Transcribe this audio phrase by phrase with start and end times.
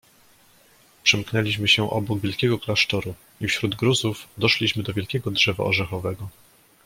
[1.03, 6.29] "Przemknęliśmy się obok wielkiego klasztoru i wśród gruzów doszliśmy do wielkiego drzewa orzechowego."